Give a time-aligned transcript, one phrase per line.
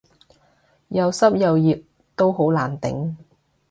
[0.87, 1.79] 又濕又熱
[2.15, 3.15] 都好難頂